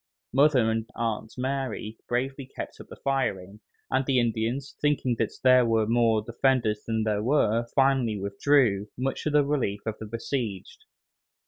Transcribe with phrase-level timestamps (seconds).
[0.33, 3.59] Mother and Aunt Mary bravely kept up the firing,
[3.91, 9.21] and the Indians, thinking that there were more defenders than there were, finally withdrew, much
[9.25, 10.85] to the relief of the besieged.